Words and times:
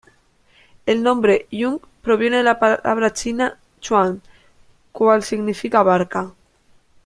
El 0.87 1.03
nombre 1.03 1.47
"jung" 1.51 1.77
proviene 2.01 2.41
la 2.41 2.57
palabra 2.57 3.13
china 3.13 3.59
"chuan" 3.81 4.23
cuál 4.91 5.21
significa 5.21 5.83
barca. 5.83 6.33